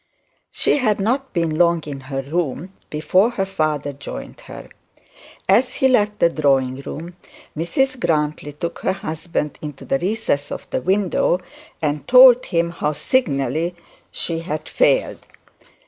She 0.51 0.77
had 0.77 0.99
not 0.99 1.31
been 1.31 1.59
long 1.59 1.83
in 1.85 1.99
her 1.99 2.23
room 2.23 2.73
before 2.89 3.29
her 3.29 3.45
father 3.45 3.93
joined 3.93 4.39
her. 4.47 4.67
As 5.47 5.75
he 5.75 5.87
left 5.87 6.17
the 6.17 6.27
drawing 6.31 6.77
room 6.77 7.17
Mrs 7.55 7.99
Grantly 7.99 8.53
took 8.53 8.79
her 8.79 8.93
husband 8.93 9.59
into 9.61 9.85
the 9.85 9.99
recess 9.99 10.51
of 10.51 10.67
the 10.71 10.81
window, 10.81 11.39
and 11.83 12.07
told 12.07 12.47
him 12.47 12.71
how 12.71 12.93
signally 12.93 13.75
she 14.11 14.39
had 14.39 14.67
failed. 14.67 15.23